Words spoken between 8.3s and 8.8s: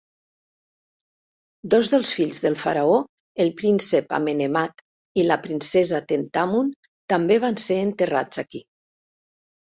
aquí.